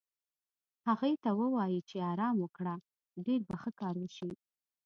[0.87, 2.75] هغې ته ووایې چې ارام وکړه،
[3.25, 4.31] ډېر به ښه کار وشي.